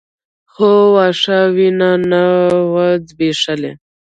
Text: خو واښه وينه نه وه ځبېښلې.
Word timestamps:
خو 0.51 0.69
واښه 0.95 1.39
وينه 1.55 1.91
نه 2.09 2.21
وه 2.71 2.85
ځبېښلې. 3.07 3.71